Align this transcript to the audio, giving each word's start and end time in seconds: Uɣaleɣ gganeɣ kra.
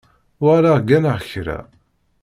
Uɣaleɣ 0.43 0.77
gganeɣ 0.81 1.17
kra. 1.29 1.59